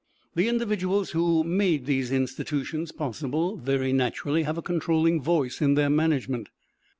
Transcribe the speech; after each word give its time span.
The 0.33 0.47
individuals 0.47 1.11
who 1.11 1.43
made 1.43 1.85
these 1.85 2.11
institutions 2.11 2.91
possible 2.91 3.57
very 3.57 3.93
naturally 3.93 4.41
have 4.41 4.57
a 4.57 4.61
controlling 4.63 5.21
voice 5.21 5.61
in 5.61 5.75
their 5.75 5.91
management. 5.91 6.49